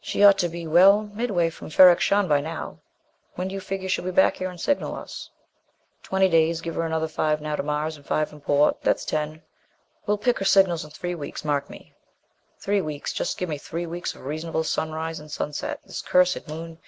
"She 0.00 0.22
ought 0.22 0.38
to 0.38 0.48
be 0.48 0.64
well 0.68 1.02
midway 1.12 1.50
from 1.50 1.70
Ferrok 1.70 1.98
Shahn 2.00 2.28
by 2.28 2.40
now. 2.40 2.78
When 3.34 3.48
do 3.48 3.54
you 3.54 3.60
figure 3.60 3.88
she'll 3.88 4.04
be 4.04 4.12
back 4.12 4.36
here 4.36 4.48
and 4.48 4.60
signal 4.60 4.94
us?" 4.94 5.28
"Twenty 6.04 6.28
days. 6.28 6.60
Give 6.60 6.76
her 6.76 6.86
another 6.86 7.08
five 7.08 7.40
now 7.40 7.56
to 7.56 7.64
Mars, 7.64 7.96
and 7.96 8.06
five 8.06 8.32
in 8.32 8.40
port. 8.40 8.80
That's 8.82 9.04
ten. 9.04 9.42
We'll 10.06 10.18
pick 10.18 10.38
her 10.38 10.44
signals 10.44 10.84
in 10.84 10.90
three 10.90 11.16
weeks, 11.16 11.44
mark 11.44 11.68
me!" 11.68 11.92
"Three 12.60 12.80
weeks. 12.80 13.12
Just 13.12 13.38
give 13.38 13.48
me 13.48 13.58
three 13.58 13.86
weeks 13.86 14.14
of 14.14 14.24
reasonable 14.24 14.62
sunrise 14.62 15.18
and 15.18 15.32
sunset! 15.32 15.80
This 15.84 16.00
cursed 16.00 16.46
Moon! 16.46 16.78